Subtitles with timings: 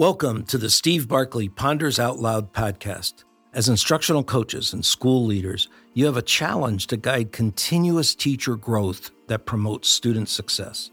[0.00, 3.24] Welcome to the Steve Barkley Ponders Out Loud podcast.
[3.52, 9.10] As instructional coaches and school leaders, you have a challenge to guide continuous teacher growth
[9.26, 10.90] that promotes student success.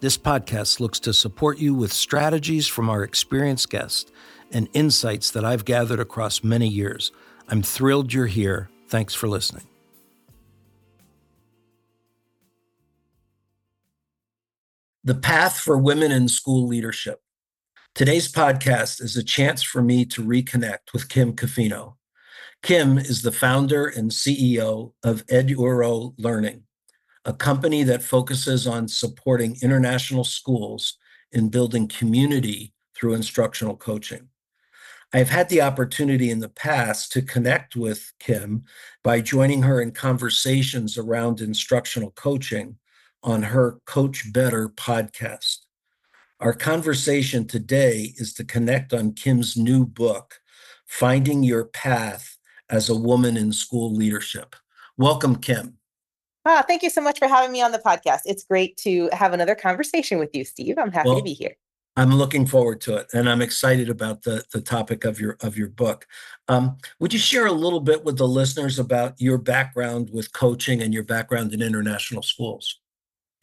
[0.00, 4.10] This podcast looks to support you with strategies from our experienced guests
[4.50, 7.12] and insights that I've gathered across many years.
[7.48, 8.70] I'm thrilled you're here.
[8.88, 9.66] Thanks for listening.
[15.04, 17.20] The Path for Women in School Leadership.
[17.96, 21.94] Today's podcast is a chance for me to reconnect with Kim Cofino.
[22.62, 26.64] Kim is the founder and CEO of Eduro Learning,
[27.24, 30.98] a company that focuses on supporting international schools
[31.32, 34.28] in building community through instructional coaching.
[35.14, 38.64] I've had the opportunity in the past to connect with Kim
[39.02, 42.76] by joining her in conversations around instructional coaching
[43.22, 45.65] on her Coach Better podcast.
[46.38, 50.38] Our conversation today is to connect on Kim's new book,
[50.84, 52.36] Finding Your Path
[52.68, 54.54] as a Woman in School Leadership.
[54.98, 55.78] Welcome, Kim.
[56.44, 58.20] Ah, thank you so much for having me on the podcast.
[58.26, 60.76] It's great to have another conversation with you, Steve.
[60.78, 61.56] I'm happy well, to be here.
[61.96, 65.56] I'm looking forward to it, and I'm excited about the the topic of your of
[65.56, 66.06] your book.
[66.48, 70.82] Um, would you share a little bit with the listeners about your background with coaching
[70.82, 72.78] and your background in international schools?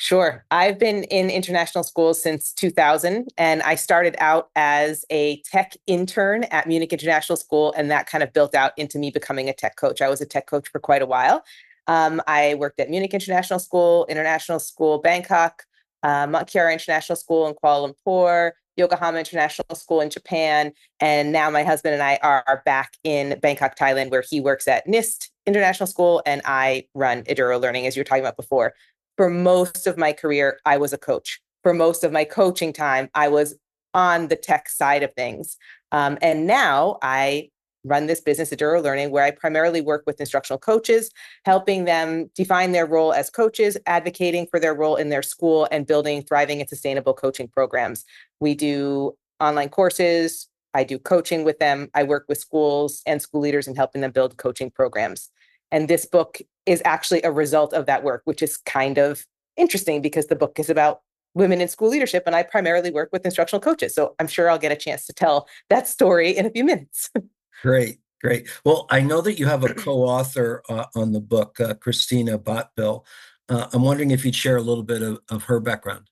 [0.03, 0.43] Sure.
[0.51, 6.43] I've been in international schools since 2000, and I started out as a tech intern
[6.51, 9.77] at Munich International School, and that kind of built out into me becoming a tech
[9.77, 10.01] coach.
[10.01, 11.45] I was a tech coach for quite a while.
[11.87, 15.63] Um, I worked at Munich International School, International School Bangkok,
[16.03, 21.49] uh, Mont Kiara International School in Kuala Lumpur, Yokohama International School in Japan, and now
[21.49, 25.87] my husband and I are back in Bangkok, Thailand, where he works at NIST International
[25.87, 28.73] School, and I run Eduro Learning, as you were talking about before
[29.17, 31.39] for most of my career, I was a coach.
[31.63, 33.55] For most of my coaching time, I was
[33.93, 35.57] on the tech side of things.
[35.91, 37.49] Um, and now I
[37.85, 41.11] run this business Eduro Learning, where I primarily work with instructional coaches,
[41.45, 45.85] helping them define their role as coaches, advocating for their role in their school, and
[45.85, 48.05] building thriving and sustainable coaching programs.
[48.39, 50.47] We do online courses.
[50.73, 51.89] I do coaching with them.
[51.93, 55.29] I work with schools and school leaders in helping them build coaching programs.
[55.71, 59.25] And this book is actually a result of that work, which is kind of
[59.57, 61.01] interesting because the book is about
[61.35, 62.23] women in school leadership.
[62.25, 63.93] And I primarily work with instructional coaches.
[63.95, 67.09] So I'm sure I'll get a chance to tell that story in a few minutes.
[67.61, 67.99] Great.
[68.21, 68.47] Great.
[68.63, 73.05] Well, I know that you have a co-author uh, on the book, uh, Christina Botbyl.
[73.49, 76.09] Uh, I'm wondering if you'd share a little bit of, of her background.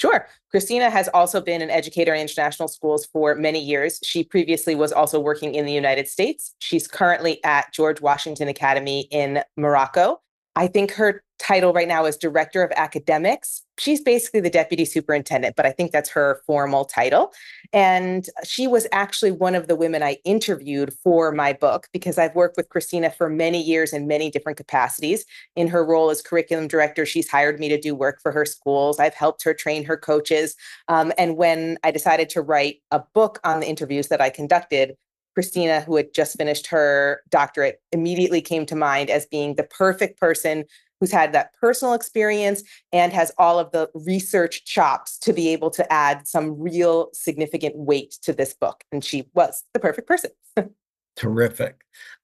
[0.00, 0.26] Sure.
[0.50, 4.00] Christina has also been an educator in international schools for many years.
[4.02, 6.54] She previously was also working in the United States.
[6.58, 10.22] She's currently at George Washington Academy in Morocco.
[10.56, 13.62] I think her title right now is Director of Academics.
[13.78, 17.32] She's basically the Deputy Superintendent, but I think that's her formal title.
[17.72, 22.34] And she was actually one of the women I interviewed for my book because I've
[22.34, 25.24] worked with Christina for many years in many different capacities.
[25.56, 29.00] In her role as curriculum director, she's hired me to do work for her schools.
[29.00, 30.54] I've helped her train her coaches.
[30.88, 34.94] Um, and when I decided to write a book on the interviews that I conducted,
[35.34, 40.20] Christina, who had just finished her doctorate, immediately came to mind as being the perfect
[40.20, 40.64] person
[41.00, 42.62] who's had that personal experience
[42.92, 47.74] and has all of the research chops to be able to add some real significant
[47.76, 48.84] weight to this book.
[48.92, 50.30] And she was the perfect person.
[51.16, 51.80] Terrific.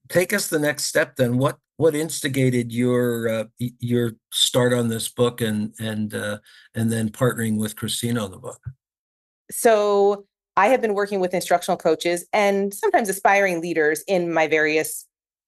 [0.09, 1.39] Take us the next step then.
[1.39, 6.39] What what instigated your uh, your start on this book and and uh,
[6.75, 8.61] and then partnering with Christina on the book?
[9.51, 10.27] So
[10.57, 15.07] I have been working with instructional coaches and sometimes aspiring leaders in my various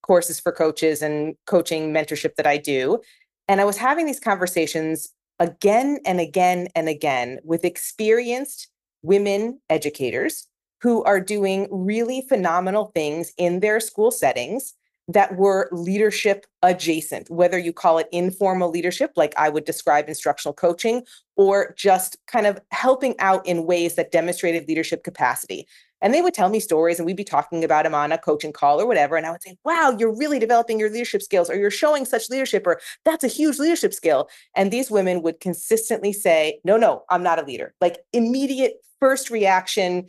[0.09, 2.99] courses for coaches and coaching mentorship that I do.
[3.47, 8.69] And I was having these conversations again and again and again with experienced
[9.03, 10.47] women educators
[10.81, 14.73] who are doing really phenomenal things in their school settings
[15.07, 20.55] that were leadership adjacent, whether you call it informal leadership, like I would describe instructional
[20.55, 21.03] coaching,
[21.35, 25.67] or just kind of helping out in ways that demonstrated leadership capacity.
[26.01, 28.53] And they would tell me stories, and we'd be talking about them on a coaching
[28.53, 29.17] call or whatever.
[29.17, 32.29] And I would say, Wow, you're really developing your leadership skills, or you're showing such
[32.29, 34.29] leadership, or that's a huge leadership skill.
[34.55, 37.73] And these women would consistently say, No, no, I'm not a leader.
[37.81, 40.07] Like immediate first reaction,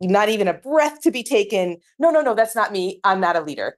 [0.00, 1.78] not even a breath to be taken.
[1.98, 3.00] No, no, no, that's not me.
[3.04, 3.76] I'm not a leader.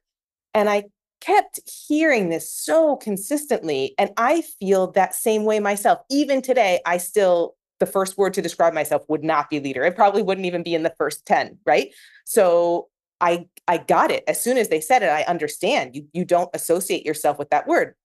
[0.53, 0.85] And I
[1.21, 3.93] kept hearing this so consistently.
[3.97, 5.99] And I feel that same way myself.
[6.09, 9.83] Even today, I still, the first word to describe myself would not be leader.
[9.83, 11.89] It probably wouldn't even be in the first 10, right?
[12.23, 12.87] So
[13.19, 14.23] I I got it.
[14.27, 15.95] As soon as they said it, I understand.
[15.95, 17.95] You you don't associate yourself with that word.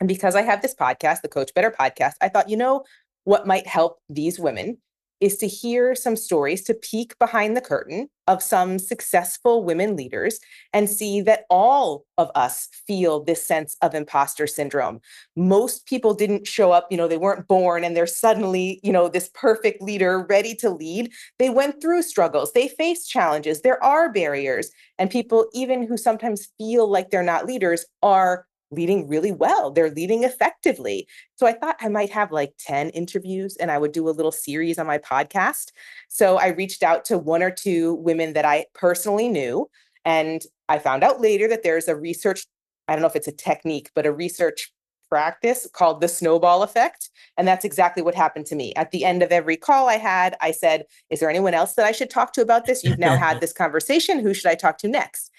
[0.00, 2.84] And because I have this podcast, the Coach Better podcast, I thought, you know,
[3.24, 4.78] what might help these women
[5.20, 10.38] is to hear some stories, to peek behind the curtain of some successful women leaders
[10.72, 15.00] and see that all of us feel this sense of imposter syndrome.
[15.36, 19.08] Most people didn't show up, you know, they weren't born and they're suddenly, you know,
[19.08, 21.12] this perfect leader ready to lead.
[21.38, 24.70] They went through struggles, they faced challenges, there are barriers.
[24.98, 29.70] And people, even who sometimes feel like they're not leaders, are leading really well.
[29.70, 31.06] They're leading effectively.
[31.36, 34.32] So I thought I might have like 10 interviews and I would do a little
[34.32, 35.72] series on my podcast.
[36.08, 39.68] So I reached out to one or two women that I personally knew.
[40.04, 42.46] And I found out later that there's a research,
[42.88, 44.72] I don't know if it's a technique, but a research
[45.10, 47.10] practice called the snowball effect.
[47.36, 48.72] And that's exactly what happened to me.
[48.74, 51.84] At the end of every call I had, I said, Is there anyone else that
[51.84, 52.84] I should talk to about this?
[52.84, 54.20] You've now had this conversation.
[54.20, 55.30] Who should I talk to next?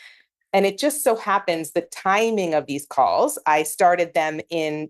[0.54, 4.90] And it just so happens the timing of these calls, I started them in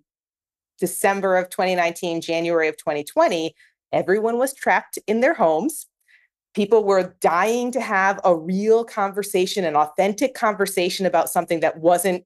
[0.80, 3.54] December of 2019, January of 2020.
[3.94, 5.86] Everyone was trapped in their homes.
[6.56, 12.26] People were dying to have a real conversation, an authentic conversation about something that wasn't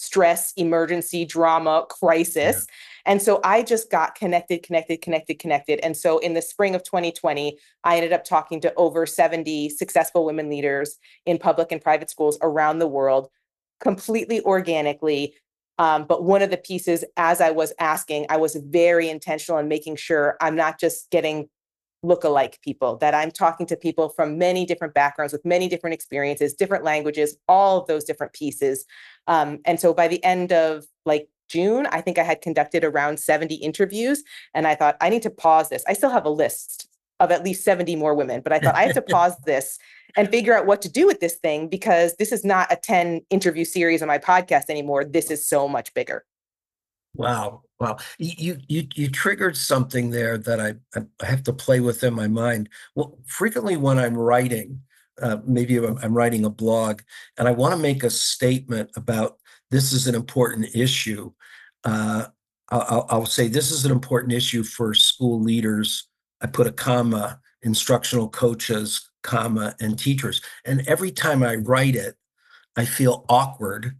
[0.00, 2.66] stress, emergency, drama, crisis.
[2.66, 3.12] Yeah.
[3.12, 5.78] And so I just got connected, connected, connected, connected.
[5.80, 10.24] And so in the spring of 2020, I ended up talking to over 70 successful
[10.24, 13.28] women leaders in public and private schools around the world,
[13.78, 15.34] completely organically.
[15.78, 19.68] Um, but one of the pieces, as I was asking, I was very intentional in
[19.68, 21.50] making sure I'm not just getting
[22.02, 26.54] look-alike people that i'm talking to people from many different backgrounds with many different experiences
[26.54, 28.84] different languages all of those different pieces.
[29.26, 33.18] Um, and so by the end of like june i think i had conducted around
[33.20, 34.22] 70 interviews
[34.54, 35.84] and i thought i need to pause this.
[35.88, 36.88] I still have a list
[37.18, 39.78] of at least 70 more women but i thought i have to pause this
[40.16, 43.22] and figure out what to do with this thing because this is not a 10
[43.30, 45.04] interview series on my podcast anymore.
[45.04, 46.24] This is so much bigger
[47.14, 47.62] Wow.
[47.78, 47.96] Wow.
[48.18, 52.28] You you you triggered something there that I I have to play with in my
[52.28, 52.68] mind.
[52.94, 54.82] Well, frequently when I'm writing,
[55.20, 57.00] uh, maybe I'm writing a blog,
[57.38, 59.38] and I want to make a statement about
[59.70, 61.32] this is an important issue.
[61.84, 62.26] Uh,
[62.70, 66.06] I'll, I'll say this is an important issue for school leaders.
[66.40, 70.40] I put a comma, instructional coaches, comma, and teachers.
[70.64, 72.16] And every time I write it,
[72.76, 73.96] I feel awkward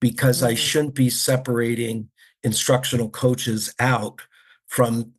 [0.00, 0.58] because I mm.
[0.58, 2.08] shouldn't be separating
[2.46, 4.22] instructional coaches out
[4.68, 5.12] from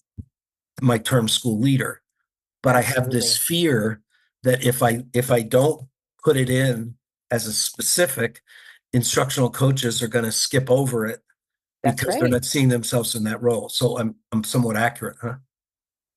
[0.82, 2.02] my term school leader
[2.64, 4.02] but i have this fear
[4.44, 5.82] that if i if i don't
[6.24, 6.96] put it in
[7.30, 8.42] as a specific
[8.94, 11.20] instructional coaches are going to skip over it
[11.84, 12.22] That's because right.
[12.22, 15.36] they're not seeing themselves in that role so i'm i'm somewhat accurate huh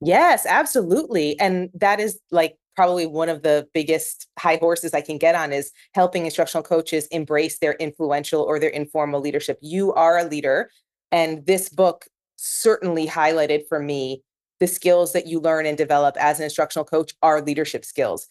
[0.00, 5.18] yes absolutely and that is like probably one of the biggest high horses I can
[5.18, 9.58] get on is helping instructional coaches embrace their influential or their informal leadership.
[9.60, 10.70] You are a leader.
[11.12, 14.22] And this book certainly highlighted for me
[14.60, 18.28] the skills that you learn and develop as an instructional coach are leadership skills.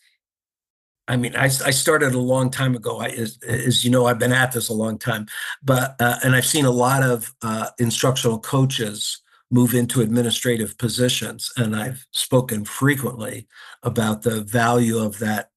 [1.08, 3.00] I mean, I, I started a long time ago.
[3.00, 5.26] I, as, as, you know, I've been at this a long time,
[5.64, 11.52] but uh, and I've seen a lot of uh, instructional coaches move into administrative positions,
[11.58, 13.48] and I've spoken frequently
[13.82, 15.50] about the value of that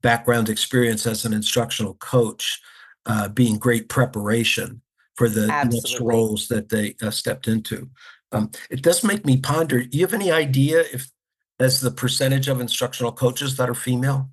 [0.00, 2.60] background experience as an instructional coach
[3.06, 4.80] uh, being great preparation
[5.20, 5.90] for the Absolutely.
[5.90, 7.90] next roles that they uh, stepped into.
[8.32, 9.84] Um, it does make me ponder.
[9.84, 11.10] Do you have any idea if
[11.58, 14.30] as the percentage of instructional coaches that are female?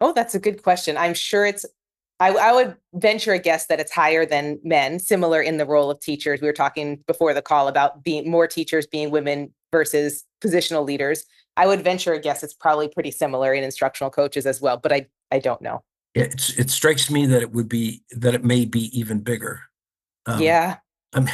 [0.00, 0.96] Oh, that's a good question.
[0.96, 1.66] I'm sure it's.
[2.18, 5.00] I, I would venture a guess that it's higher than men.
[5.00, 6.40] Similar in the role of teachers.
[6.40, 11.26] We were talking before the call about being more teachers being women versus positional leaders.
[11.58, 14.94] I would venture a guess it's probably pretty similar in instructional coaches as well, but
[14.94, 15.82] I I don't know.
[16.14, 19.60] It it strikes me that it would be that it may be even bigger.
[20.26, 20.76] Um, yeah.
[21.14, 21.28] I'm,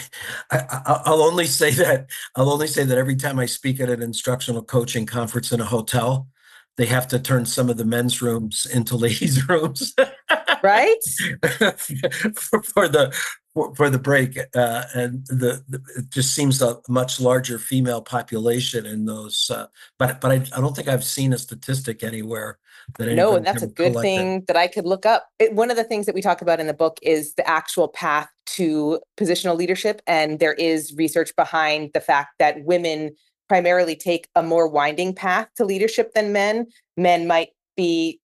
[0.50, 4.02] I, will only say that I'll only say that every time I speak at an
[4.02, 6.28] instructional coaching conference in a hotel,
[6.76, 9.94] they have to turn some of the men's rooms into ladies' rooms,
[10.62, 11.02] right?
[12.35, 13.14] for, for, the
[13.54, 18.02] for, for the break, uh, and the, the, it just seems a much larger female
[18.02, 19.50] population in those.
[19.50, 19.66] Uh,
[19.99, 22.59] but but I, I don't think I've seen a statistic anywhere
[22.99, 25.28] that no, and that's a good thing that I could look up.
[25.38, 27.88] It, one of the things that we talk about in the book is the actual
[27.88, 33.12] path to positional leadership, and there is research behind the fact that women
[33.49, 36.66] primarily take a more winding path to leadership than men.
[36.97, 38.20] Men might be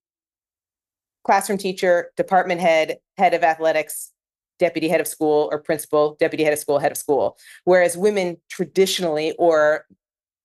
[1.25, 4.13] classroom teacher, department head, head of athletics,
[4.59, 7.37] deputy head of school or principal, deputy head of school, head of school.
[7.65, 9.85] Whereas women traditionally, or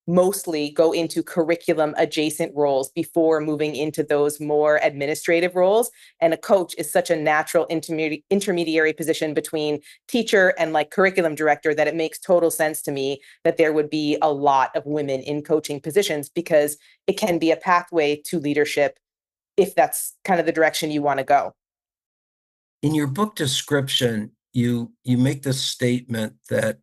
[0.08, 5.92] mostly go into curriculum adjacent roles before moving into those more administrative roles.
[6.20, 11.36] And a coach is such a natural intermediary intermediary position between teacher and like curriculum
[11.36, 14.86] director that it makes total sense to me that there would be a lot of
[14.86, 16.78] women in coaching positions because
[17.08, 18.98] it can be a pathway to leadership
[19.58, 21.54] if that's kind of the direction you want to go.
[22.82, 26.80] In your book description you you make the statement that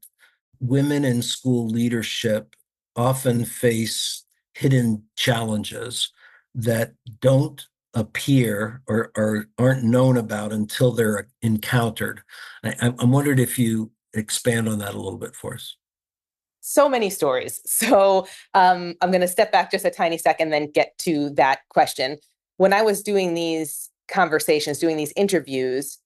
[0.61, 2.55] women in school leadership
[2.99, 4.25] often face
[4.55, 6.12] hidden challenges
[6.55, 12.21] that don't appear or, or aren't known about until they're encountered.
[12.64, 15.76] I, I'm wondering if you expand on that a little bit for us.
[16.61, 17.61] So many stories.
[17.67, 21.61] So um, I'm going to step back just a tiny second, then get to that
[21.71, 22.19] question.
[22.57, 25.99] When I was doing these conversations, doing these interviews,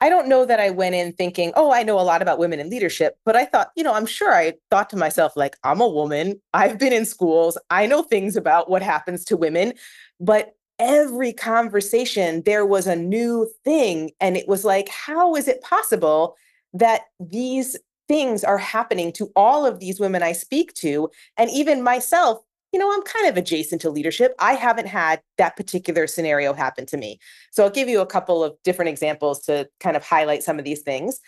[0.00, 2.60] I don't know that I went in thinking, oh, I know a lot about women
[2.60, 5.80] in leadership, but I thought, you know, I'm sure I thought to myself, like, I'm
[5.80, 6.40] a woman.
[6.52, 7.56] I've been in schools.
[7.70, 9.72] I know things about what happens to women.
[10.20, 14.10] But every conversation, there was a new thing.
[14.20, 16.36] And it was like, how is it possible
[16.74, 17.74] that these
[18.06, 21.08] things are happening to all of these women I speak to?
[21.38, 22.40] And even myself,
[22.76, 24.34] you know, I'm kind of adjacent to leadership.
[24.38, 27.18] I haven't had that particular scenario happen to me.
[27.50, 30.66] So I'll give you a couple of different examples to kind of highlight some of
[30.66, 31.18] these things.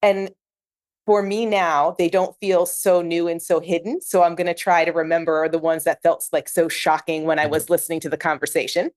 [0.00, 0.30] And
[1.04, 4.00] for me now, they don't feel so new and so hidden.
[4.00, 7.38] So I'm going to try to remember the ones that felt like so shocking when
[7.38, 7.50] I mm-hmm.
[7.50, 8.90] was listening to the conversation.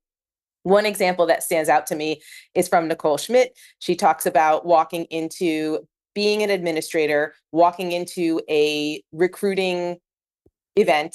[0.64, 2.22] One example that stands out to me
[2.56, 3.52] is from Nicole Schmidt.
[3.80, 5.80] She talks about walking into
[6.16, 9.98] being an administrator, walking into a recruiting
[10.78, 11.14] event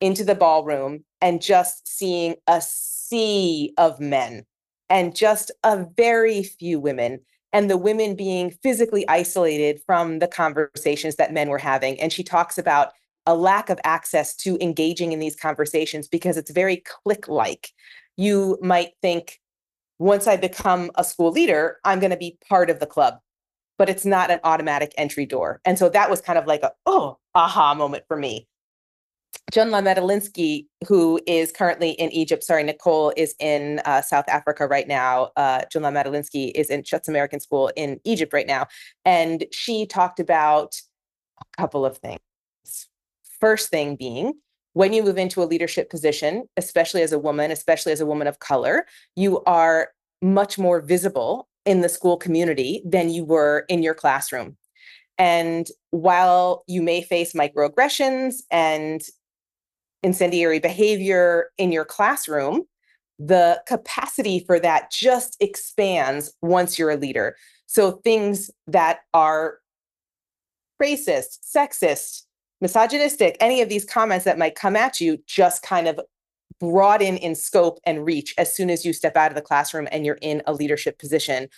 [0.00, 4.44] into the ballroom and just seeing a sea of men
[4.88, 7.20] and just a very few women
[7.52, 11.98] and the women being physically isolated from the conversations that men were having.
[12.00, 12.92] And she talks about
[13.26, 17.70] a lack of access to engaging in these conversations because it's very click like
[18.16, 19.38] you might think
[19.98, 23.18] once i become a school leader i'm going to be part of the club
[23.78, 25.60] but it's not an automatic entry door.
[25.64, 28.46] And so that was kind of like a oh aha moment for me
[29.52, 34.86] Junla Medalinsky, who is currently in Egypt, sorry, Nicole is in uh, South Africa right
[34.86, 35.30] now.
[35.36, 38.66] Uh, Junla Medalinsky is in Schutz American School in Egypt right now.
[39.06, 40.76] And she talked about
[41.40, 42.20] a couple of things.
[43.40, 44.34] First thing being,
[44.74, 48.26] when you move into a leadership position, especially as a woman, especially as a woman
[48.26, 48.84] of color,
[49.16, 49.88] you are
[50.20, 54.58] much more visible in the school community than you were in your classroom.
[55.16, 59.02] And while you may face microaggressions and
[60.02, 62.62] incendiary behavior in your classroom,
[63.18, 67.36] the capacity for that just expands once you're a leader.
[67.66, 69.58] So things that are
[70.80, 72.22] racist, sexist,
[72.60, 76.00] misogynistic, any of these comments that might come at you just kind of
[76.60, 80.04] broaden in scope and reach as soon as you step out of the classroom and
[80.04, 81.48] you're in a leadership position.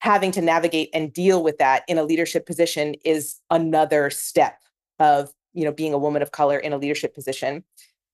[0.00, 4.58] Having to navigate and deal with that in a leadership position is another step
[4.98, 7.64] of you know being a woman of color in a leadership position.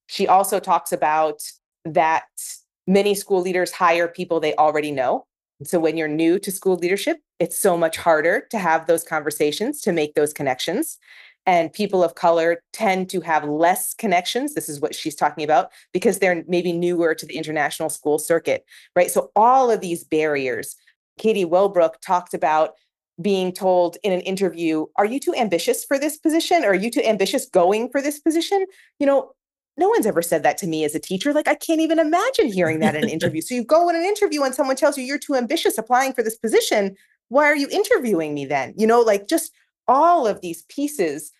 [0.06, 1.42] She also talks about
[1.84, 2.24] that
[2.86, 5.26] many school leaders hire people they already know.
[5.64, 9.80] So when you're new to school leadership it's so much harder to have those conversations
[9.80, 10.96] to make those connections.
[11.44, 14.54] And people of color tend to have less connections.
[14.54, 18.64] This is what she's talking about because they're maybe newer to the international school circuit
[18.94, 19.10] right?
[19.10, 20.76] So all of these barriers
[21.18, 22.74] katie wilbrook talked about
[23.22, 26.64] being told in an interview, Are you too ambitious for this position?
[26.64, 28.66] Or are you too ambitious going for this position?
[28.98, 29.32] You know,
[29.76, 31.32] no one's ever said that to me as a teacher.
[31.32, 33.40] Like, I can't even imagine hearing that in an interview.
[33.40, 36.22] So you go in an interview and someone tells you you're too ambitious applying for
[36.22, 36.96] this position.
[37.28, 38.74] Why are you interviewing me then?
[38.76, 39.52] You know, like just
[39.88, 41.32] all of these pieces.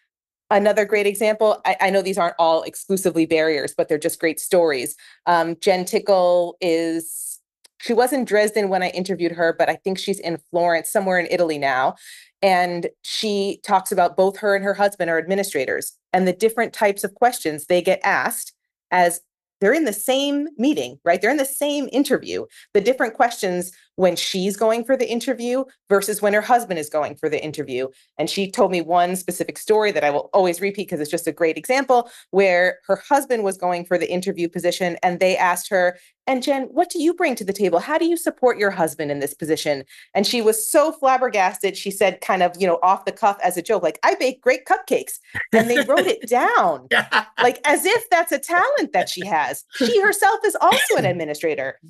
[0.51, 4.39] Another great example, I, I know these aren't all exclusively barriers, but they're just great
[4.39, 4.97] stories.
[5.27, 7.41] Um, Jen Tickle is
[7.83, 11.19] she was in Dresden when I interviewed her, but I think she's in Florence, somewhere
[11.19, 11.97] in Italy now.
[12.41, 17.03] And she talks about both her and her husband are administrators and the different types
[17.03, 18.53] of questions they get asked
[18.93, 19.21] as
[19.61, 21.21] they're in the same meeting, right?
[21.21, 22.47] They're in the same interview.
[22.73, 27.15] The different questions when she's going for the interview versus when her husband is going
[27.15, 27.89] for the interview.
[28.19, 31.27] And she told me one specific story that I will always repeat because it's just
[31.27, 35.69] a great example where her husband was going for the interview position and they asked
[35.69, 37.81] her, and Jen, what do you bring to the table?
[37.81, 39.85] How do you support your husband in this position?
[40.15, 41.77] And she was so flabbergasted.
[41.77, 44.41] She said, kind of, you know, off the cuff as a joke, like, I bake
[44.41, 45.19] great cupcakes.
[45.53, 46.87] And they wrote it down,
[47.43, 49.65] like as if that's a talent that she has.
[49.75, 51.81] She herself is also an administrator.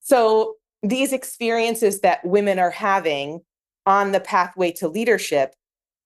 [0.00, 3.40] So these experiences that women are having
[3.86, 5.54] on the pathway to leadership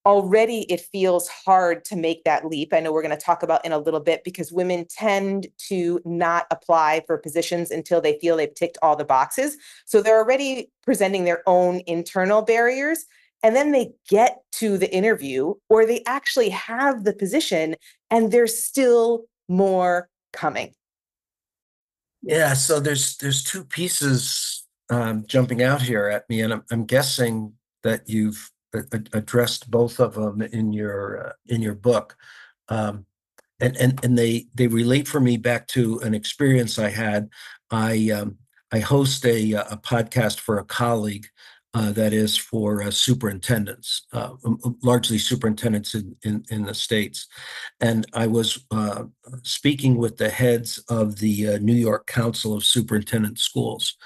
[0.07, 2.73] already it feels hard to make that leap.
[2.73, 6.01] I know we're going to talk about in a little bit because women tend to
[6.05, 9.57] not apply for positions until they feel they've ticked all the boxes.
[9.85, 13.05] So they're already presenting their own internal barriers.
[13.43, 17.77] And then they get to the interview or they actually have the position
[18.11, 20.75] and there's still more coming.
[22.23, 24.60] Yeah, so there's there's two pieces
[24.91, 28.51] um, jumping out here at me, and I'm, I'm guessing that you've
[29.13, 32.17] addressed both of them in your uh, in your book,
[32.69, 33.07] um,
[33.61, 37.31] and and and they they relate for me back to an experience I had.
[37.71, 38.39] I um,
[38.73, 41.27] I host a a podcast for a colleague
[41.73, 44.31] uh, that is for uh, superintendents, uh,
[44.83, 47.29] largely superintendents in, in, in, the states.
[47.81, 49.05] And I was uh,
[49.43, 53.97] speaking with the heads of the uh, New York Council of Superintendent Schools,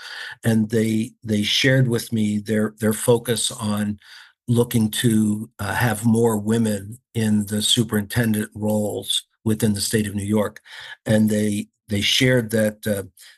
[0.45, 3.99] and they they shared with me their their focus on
[4.47, 10.23] looking to uh, have more women in the superintendent roles within the state of New
[10.23, 10.61] York,
[11.07, 12.81] and they they shared that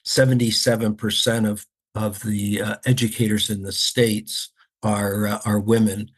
[0.05, 4.51] 77% of of the uh, educators in the states
[4.83, 6.11] are uh, are women.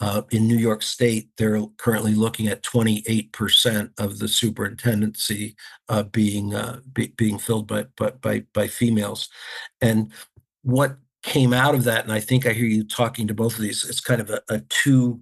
[0.00, 5.54] Uh, in New York State, they're currently looking at 28% of the superintendency
[5.88, 7.86] uh, being uh, be, being filled by,
[8.20, 9.28] by by females,
[9.80, 10.12] and
[10.62, 13.60] what came out of that, and I think I hear you talking to both of
[13.60, 13.88] these.
[13.88, 15.20] It's kind of a, a two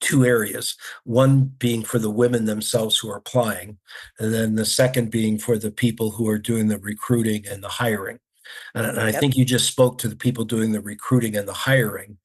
[0.00, 3.76] two areas one being for the women themselves who are applying
[4.18, 7.68] and then the second being for the people who are doing the recruiting and the
[7.68, 8.18] hiring
[8.74, 11.52] and, and I think you just spoke to the people doing the recruiting and the
[11.52, 12.18] hiring.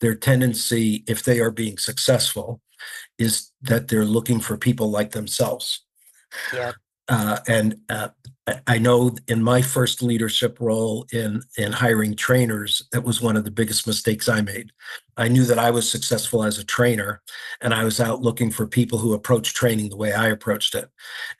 [0.00, 2.60] Their tendency, if they are being successful,
[3.18, 5.84] is that they're looking for people like themselves.
[6.52, 6.72] Yeah.
[7.08, 8.08] Uh, and uh,
[8.66, 13.44] I know in my first leadership role in in hiring trainers, that was one of
[13.44, 14.70] the biggest mistakes I made.
[15.16, 17.22] I knew that I was successful as a trainer,
[17.60, 20.88] and I was out looking for people who approached training the way I approached it,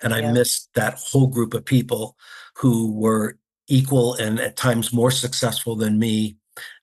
[0.03, 0.33] and I yeah.
[0.33, 2.17] missed that whole group of people
[2.57, 3.39] who were
[3.69, 6.37] equal and at times more successful than me.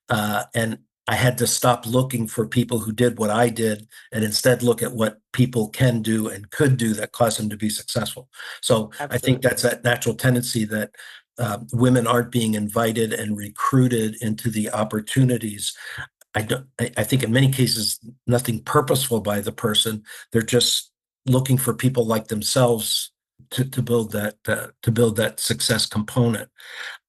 [0.09, 4.23] Uh, and I had to stop looking for people who did what I did and
[4.23, 7.69] instead look at what people can do and could do that caused them to be
[7.69, 8.29] successful.
[8.61, 9.15] So Absolutely.
[9.15, 10.91] I think that's that natural tendency that
[11.39, 15.75] uh, women aren't being invited and recruited into the opportunities.
[16.35, 16.67] I don't.
[16.79, 20.03] I, I think in many cases nothing purposeful by the person.
[20.31, 20.91] They're just
[21.25, 23.11] looking for people like themselves
[23.51, 26.49] to, to build that uh, to build that success component.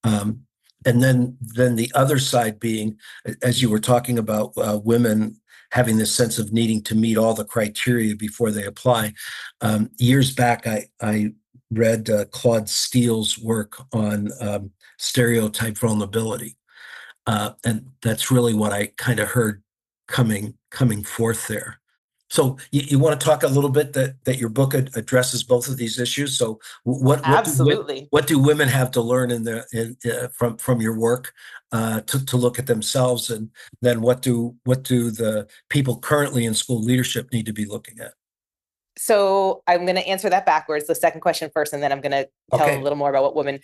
[0.04, 0.42] Um,
[0.86, 2.98] and then then the other side being,
[3.42, 5.40] as you were talking about uh, women
[5.72, 9.12] having this sense of needing to meet all the criteria before they apply.
[9.60, 11.32] Um, years back, I I
[11.70, 16.56] read uh, Claude Steele's work on um, stereotype vulnerability,
[17.26, 19.62] uh, and that's really what I kind of heard
[20.08, 21.79] coming coming forth there.
[22.30, 25.42] So you, you want to talk a little bit that that your book ad- addresses
[25.42, 26.38] both of these issues.
[26.38, 30.28] So what what absolutely do, what do women have to learn in the in, uh,
[30.28, 31.32] from from your work
[31.72, 33.50] uh, to to look at themselves, and
[33.82, 37.98] then what do what do the people currently in school leadership need to be looking
[37.98, 38.14] at?
[38.96, 40.86] So I'm going to answer that backwards.
[40.86, 42.78] The second question first, and then I'm going to tell okay.
[42.78, 43.60] a little more about what women.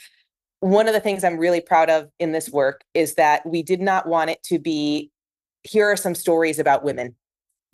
[0.61, 3.81] One of the things I'm really proud of in this work is that we did
[3.81, 5.11] not want it to be.
[5.63, 7.17] Here are some stories about women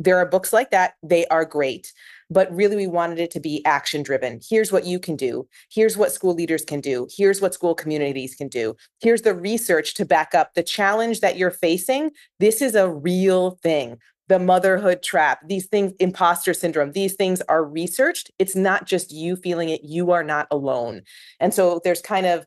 [0.02, 0.94] there are books like that.
[1.02, 1.92] They are great.
[2.28, 4.40] But really, we wanted it to be action driven.
[4.48, 5.46] Here's what you can do.
[5.70, 7.06] Here's what school leaders can do.
[7.14, 8.74] Here's what school communities can do.
[9.00, 12.10] Here's the research to back up the challenge that you're facing.
[12.40, 13.98] This is a real thing.
[14.28, 18.30] The motherhood trap, these things, imposter syndrome, these things are researched.
[18.38, 21.02] It's not just you feeling it, you are not alone.
[21.38, 22.46] And so there's kind of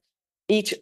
[0.50, 0.74] each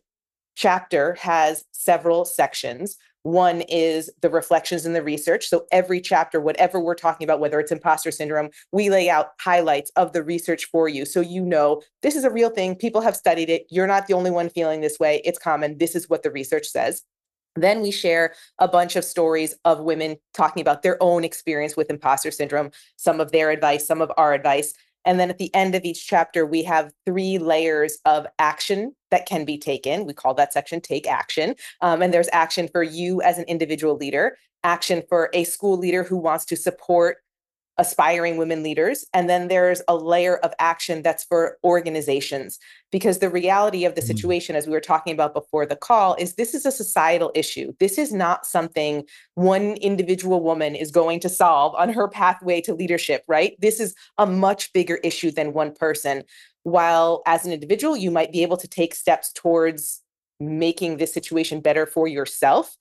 [0.55, 5.47] chapter has several sections one is the reflections in the research.
[5.47, 9.91] So every chapter, whatever we're talking about, whether it's imposter syndrome, we lay out highlights
[9.95, 11.05] of the research for you.
[11.05, 12.75] So you know this is a real thing.
[12.75, 13.65] People have studied it.
[13.69, 15.21] You're not the only one feeling this way.
[15.23, 15.77] It's common.
[15.77, 17.03] This is what the research says.
[17.55, 21.89] Then we share a bunch of stories of women talking about their own experience with
[21.89, 24.73] imposter syndrome, some of their advice, some of our advice.
[25.05, 29.25] And then at the end of each chapter, we have three layers of action that
[29.25, 30.05] can be taken.
[30.05, 31.55] We call that section Take Action.
[31.81, 36.03] Um, and there's action for you as an individual leader, action for a school leader
[36.03, 37.17] who wants to support
[37.77, 39.05] aspiring women leaders.
[39.13, 42.59] And then there's a layer of action that's for organizations.
[42.91, 44.07] Because the reality of the mm.
[44.07, 47.73] situation, as we were talking about before the call, is this is a societal issue.
[47.79, 52.73] This is not something one individual woman is going to solve on her pathway to
[52.75, 53.55] leadership, right?
[53.59, 56.23] This is a much bigger issue than one person.
[56.61, 60.01] While as an individual, you might be able to take steps towards
[60.39, 62.75] making this situation better for yourself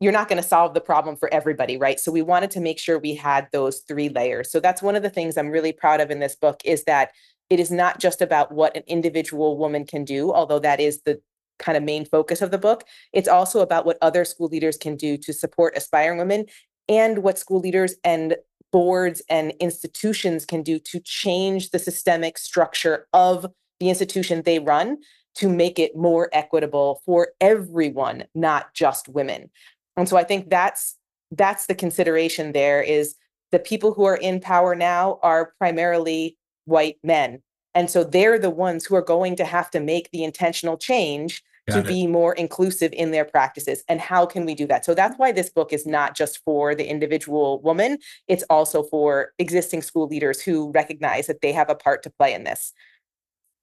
[0.00, 2.00] you're not going to solve the problem for everybody, right?
[2.00, 4.50] So we wanted to make sure we had those three layers.
[4.50, 7.12] So that's one of the things I'm really proud of in this book is that
[7.50, 11.20] it is not just about what an individual woman can do, although that is the
[11.58, 12.84] kind of main focus of the book.
[13.12, 16.46] It's also about what other school leaders can do to support aspiring women
[16.88, 18.36] and what school leaders and
[18.72, 23.46] boards and institutions can do to change the systemic structure of
[23.78, 24.98] the institution they run
[25.36, 29.50] to make it more equitable for everyone, not just women.
[29.96, 30.96] And so I think that's
[31.30, 33.16] that's the consideration there is
[33.50, 37.42] the people who are in power now are primarily white men.
[37.74, 41.42] And so they're the ones who are going to have to make the intentional change
[41.68, 41.86] Got to it.
[41.86, 43.84] be more inclusive in their practices.
[43.88, 44.84] And how can we do that?
[44.84, 49.32] So that's why this book is not just for the individual woman, it's also for
[49.38, 52.72] existing school leaders who recognize that they have a part to play in this.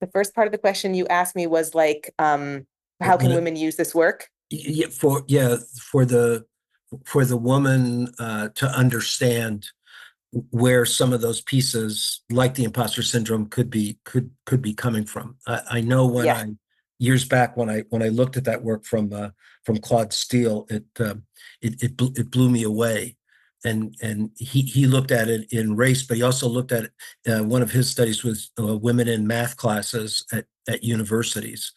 [0.00, 2.66] The first part of the question you asked me was like, um,
[3.00, 4.28] how can women use this work?
[4.52, 5.56] Yeah, for yeah,
[5.90, 6.44] for the
[7.06, 9.66] for the woman uh, to understand
[10.50, 15.06] where some of those pieces, like the imposter syndrome, could be could could be coming
[15.06, 15.36] from.
[15.46, 16.36] I, I know when yeah.
[16.36, 16.46] I
[16.98, 19.30] years back when I when I looked at that work from uh,
[19.64, 21.14] from Claude Steele, it uh,
[21.62, 23.16] it it, it blew me away.
[23.64, 26.90] And and he he looked at it in race, but he also looked at
[27.26, 31.72] uh, one of his studies was uh, women in math classes at at universities.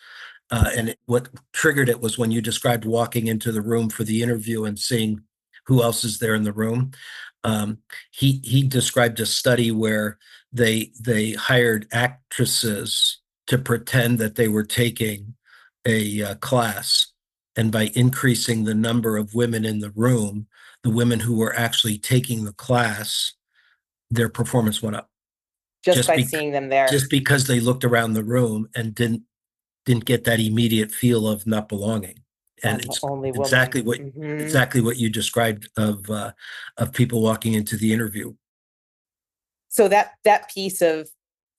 [0.51, 4.03] Uh, and it, what triggered it was when you described walking into the room for
[4.03, 5.21] the interview and seeing
[5.65, 6.91] who else is there in the room.
[7.43, 7.79] Um,
[8.11, 10.17] he he described a study where
[10.51, 15.35] they they hired actresses to pretend that they were taking
[15.85, 17.11] a uh, class,
[17.55, 20.47] and by increasing the number of women in the room,
[20.83, 23.33] the women who were actually taking the class,
[24.09, 25.09] their performance went up.
[25.83, 26.87] Just, just by seeing them there.
[26.87, 29.23] Just because they looked around the room and didn't
[29.85, 32.19] didn't get that immediate feel of not belonging
[32.63, 32.99] and it's
[33.37, 34.39] exactly what mm-hmm.
[34.39, 36.31] exactly what you described of uh,
[36.77, 38.33] of people walking into the interview.
[39.69, 41.09] So that that piece of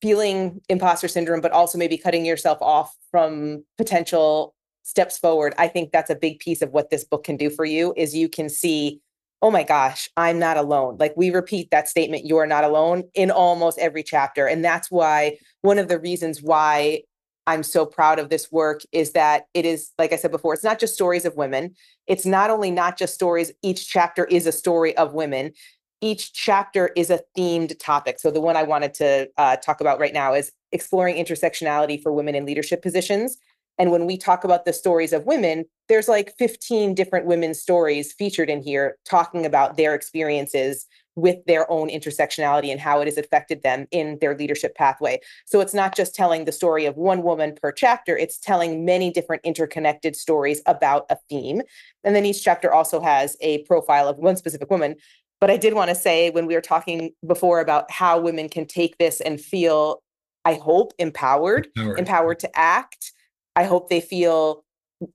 [0.02, 5.54] feeling imposter syndrome, but also maybe cutting yourself off from potential steps forward.
[5.58, 7.92] I think that's a big piece of what this book can do for you.
[7.96, 9.00] Is you can see,
[9.42, 10.96] oh my gosh, I'm not alone.
[10.98, 15.38] Like we repeat that statement, "You're not alone" in almost every chapter, and that's why
[15.60, 17.02] one of the reasons why
[17.46, 20.64] I'm so proud of this work is that it is, like I said before, it's
[20.64, 21.74] not just stories of women.
[22.06, 25.52] It's not only not just stories, each chapter is a story of women.
[26.00, 28.18] Each chapter is a themed topic.
[28.18, 32.12] So, the one I wanted to uh, talk about right now is exploring intersectionality for
[32.12, 33.38] women in leadership positions.
[33.78, 38.12] And when we talk about the stories of women, there's like 15 different women's stories
[38.12, 40.86] featured in here talking about their experiences
[41.16, 45.18] with their own intersectionality and how it has affected them in their leadership pathway.
[45.46, 49.10] So it's not just telling the story of one woman per chapter, it's telling many
[49.10, 51.62] different interconnected stories about a theme.
[52.04, 54.96] And then each chapter also has a profile of one specific woman.
[55.40, 58.66] But I did want to say when we were talking before about how women can
[58.66, 60.02] take this and feel,
[60.44, 63.12] I hope, empowered, empowered, empowered to act.
[63.56, 64.64] I hope they feel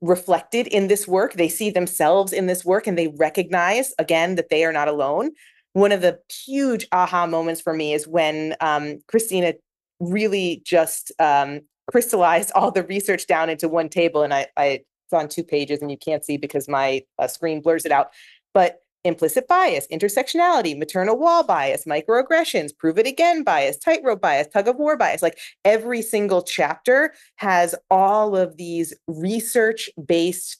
[0.01, 1.33] reflected in this work.
[1.33, 5.31] They see themselves in this work and they recognize again that they are not alone
[5.73, 9.53] one of the huge aha moments for me is when um, Christina
[9.99, 14.23] really just um, crystallized all the research down into one table.
[14.23, 17.61] And I, I it's on two pages, and you can't see because my uh, screen
[17.61, 18.11] blurs it out.
[18.53, 24.67] But implicit bias, intersectionality, maternal wall bias, microaggressions, prove it again bias, tightrope bias, tug
[24.67, 25.21] of war bias.
[25.21, 30.57] Like every single chapter has all of these research based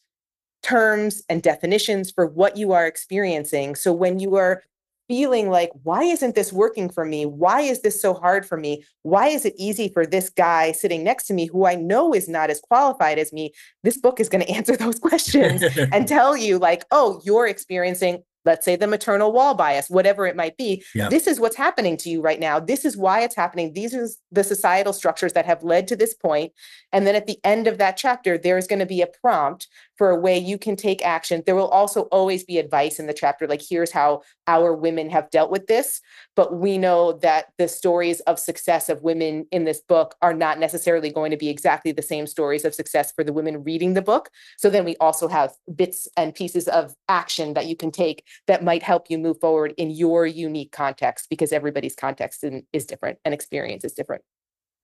[0.63, 3.75] terms and definitions for what you are experiencing.
[3.75, 4.63] So when you are
[5.11, 7.25] feeling like, why isn't this working for me?
[7.25, 8.85] Why is this so hard for me?
[9.01, 12.29] Why is it easy for this guy sitting next to me who I know is
[12.29, 13.51] not as qualified as me?
[13.83, 18.23] This book is going to answer those questions and tell you, like, oh, you're experiencing
[18.45, 20.83] let's say the maternal wall bias, whatever it might be.
[20.93, 22.59] This is what's happening to you right now.
[22.59, 23.73] This is why it's happening.
[23.73, 26.51] These are the societal structures that have led to this point.
[26.91, 30.09] And then at the end of that chapter, there's going to be a prompt for
[30.09, 31.43] a way you can take action.
[31.45, 35.29] There will also always be advice in the chapter, like here's how our women have
[35.29, 36.01] dealt with this.
[36.35, 40.57] But we know that the stories of success of women in this book are not
[40.57, 44.01] necessarily going to be exactly the same stories of success for the women reading the
[44.01, 44.29] book.
[44.57, 48.63] So then we also have bits and pieces of action that you can take that
[48.63, 53.33] might help you move forward in your unique context because everybody's context is different and
[53.33, 54.23] experience is different.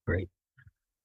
[0.06, 0.30] Great.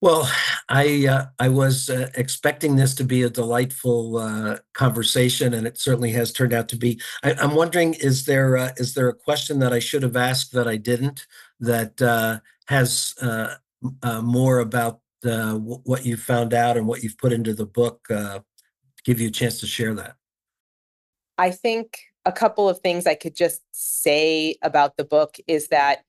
[0.01, 0.29] Well,
[0.67, 5.77] I uh, I was uh, expecting this to be a delightful uh, conversation, and it
[5.77, 6.99] certainly has turned out to be.
[7.23, 10.51] I, am wondering is there uh, is there a question that I should have asked
[10.53, 11.25] that I didn't
[11.61, 13.55] that uh, has uh,
[14.21, 18.05] more about w- what you found out and what you've put into the book?
[19.03, 20.15] give you a chance to share that.
[21.37, 26.03] I think a couple of things I could just say about the book is that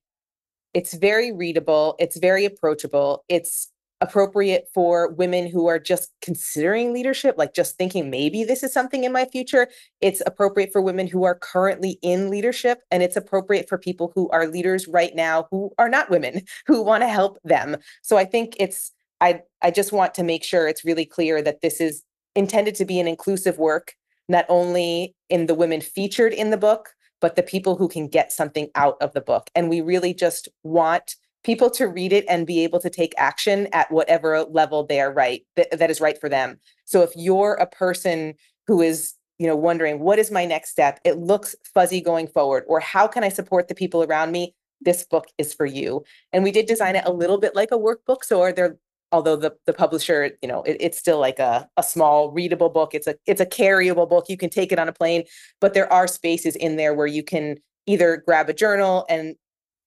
[0.72, 7.36] it's very readable, it's very approachable, it's appropriate for women who are just considering leadership,
[7.38, 9.68] like just thinking maybe this is something in my future.
[10.00, 14.28] It's appropriate for women who are currently in leadership, and it's appropriate for people who
[14.30, 17.76] are leaders right now who are not women, who want to help them.
[18.02, 21.62] So I think it's, I, I just want to make sure it's really clear that
[21.62, 22.02] this is
[22.36, 23.94] intended to be an inclusive work,
[24.28, 28.32] not only in the women featured in the book, but the people who can get
[28.32, 29.48] something out of the book.
[29.54, 33.68] And we really just want people to read it and be able to take action
[33.72, 36.58] at whatever level they are right th- that is right for them.
[36.84, 38.34] So if you're a person
[38.66, 41.00] who is you know wondering what is my next step?
[41.04, 44.54] It looks fuzzy going forward or how can i support the people around me?
[44.80, 46.04] This book is for you.
[46.32, 48.76] And we did design it a little bit like a workbook so are there
[49.14, 52.94] although the, the publisher you know it, it's still like a, a small readable book.
[52.94, 54.26] It's a it's a carryable book.
[54.28, 55.24] You can take it on a plane
[55.60, 59.36] but there are spaces in there where you can either grab a journal and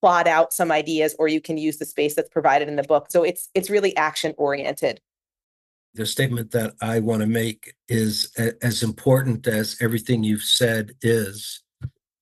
[0.02, 3.08] plot out some ideas or you can use the space that's provided in the book.
[3.10, 5.00] So it's it's really action oriented.
[5.94, 10.94] The statement that i want to make is a, as important as everything you've said
[11.02, 11.64] is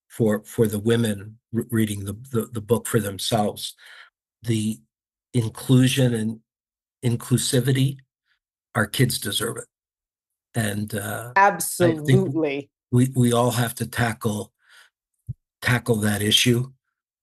[0.10, 3.76] for for the women re- reading the, the the book for themselves.
[4.44, 4.80] The
[5.34, 6.40] inclusion and
[7.04, 7.98] inclusivity
[8.76, 9.66] our kids deserve it.
[10.54, 12.70] And uh, absolutely.
[12.92, 14.54] we we all have to tackle
[15.62, 16.72] tackle that issue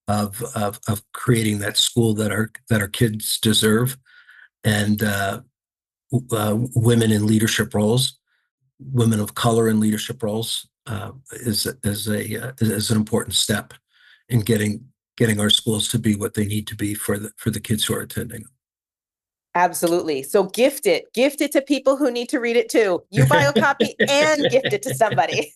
[0.09, 3.97] of of of creating that school that our that our kids deserve,
[4.65, 5.41] and uh,
[6.33, 8.19] uh, women in leadership roles,
[8.79, 13.73] women of color in leadership roles uh, is is a uh, is an important step
[14.29, 14.85] in getting
[15.17, 17.85] getting our schools to be what they need to be for the for the kids
[17.85, 18.45] who are attending.
[19.55, 20.23] Absolutely.
[20.23, 21.13] So gift it.
[21.13, 23.03] Gift it to people who need to read it too.
[23.11, 25.53] You buy a copy and gift it to somebody.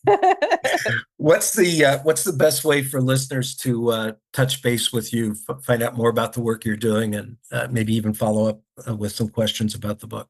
[1.16, 5.34] what's the uh, what's the best way for listeners to uh, touch base with you,
[5.48, 8.60] f- find out more about the work you're doing, and uh, maybe even follow up
[8.86, 10.28] uh, with some questions about the book?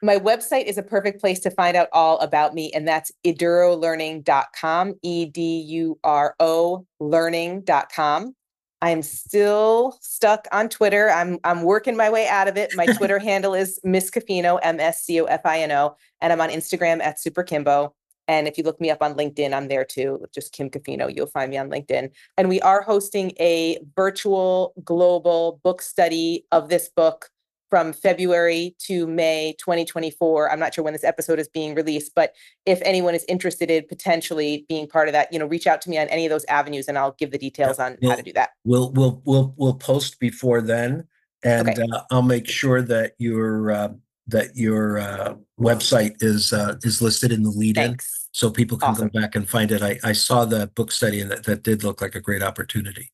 [0.00, 4.94] My website is a perfect place to find out all about me, and that's edurolearning.com,
[5.02, 8.36] E D U R O learning.com.
[8.80, 11.10] I'm still stuck on Twitter.
[11.10, 12.70] I'm I'm working my way out of it.
[12.76, 16.32] My Twitter handle is Miss Cofino, M S C O F I N O, and
[16.32, 17.94] I'm on Instagram at Super Kimbo.
[18.28, 20.24] And if you look me up on LinkedIn, I'm there too.
[20.34, 22.10] Just Kim Cofino, you'll find me on LinkedIn.
[22.36, 27.30] And we are hosting a virtual global book study of this book
[27.68, 30.50] from February to May 2024.
[30.50, 32.34] I'm not sure when this episode is being released, but
[32.66, 35.90] if anyone is interested in potentially being part of that, you know, reach out to
[35.90, 38.22] me on any of those avenues, and I'll give the details on we'll, how to
[38.22, 38.50] do that.
[38.64, 41.06] We'll we'll we'll we'll post before then,
[41.44, 41.82] and okay.
[41.92, 43.88] uh, I'll make sure that your uh,
[44.28, 47.96] that your uh, website is uh, is listed in the lead-in,
[48.32, 49.08] so people can awesome.
[49.08, 49.82] go back and find it.
[49.82, 53.12] I I saw the book study, and that that did look like a great opportunity.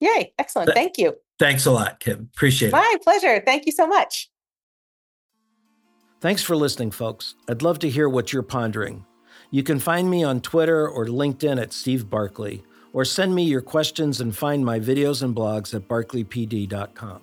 [0.00, 0.34] Yay!
[0.38, 0.66] Excellent.
[0.66, 1.16] Th- Thank you.
[1.42, 2.30] Thanks a lot, Kim.
[2.32, 2.72] Appreciate it.
[2.72, 3.42] My pleasure.
[3.44, 4.30] Thank you so much.
[6.20, 7.34] Thanks for listening, folks.
[7.48, 9.04] I'd love to hear what you're pondering.
[9.50, 13.60] You can find me on Twitter or LinkedIn at Steve Barkley, or send me your
[13.60, 17.22] questions and find my videos and blogs at barkleypd.com.